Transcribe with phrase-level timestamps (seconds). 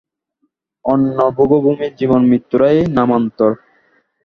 [0.85, 3.51] অন্য ভোগভূমির জীবন মৃত্যুরই নামান্তর।